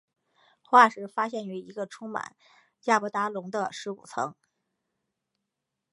[0.63, 2.35] 化石发现于一个充满
[2.85, 4.33] 亚伯达龙的尸骨层。